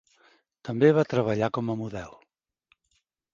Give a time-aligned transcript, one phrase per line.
[0.69, 2.17] També va treballar com a model.